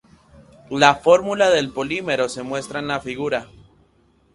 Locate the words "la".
0.71-0.95, 2.87-3.01